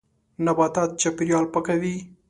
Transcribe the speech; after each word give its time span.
نباتات 0.45 0.89
چاپېریال 1.01 1.45
پاکوي. 1.53 1.95